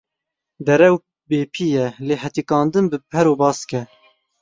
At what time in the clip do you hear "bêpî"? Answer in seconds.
1.29-1.67